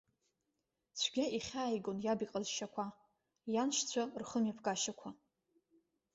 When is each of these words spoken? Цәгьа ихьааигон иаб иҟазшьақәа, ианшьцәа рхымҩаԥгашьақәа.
Цәгьа 0.99 1.25
ихьааигон 1.37 1.97
иаб 2.01 2.19
иҟазшьақәа, 2.25 2.85
ианшьцәа 3.53 4.03
рхымҩаԥгашьақәа. 4.21 5.09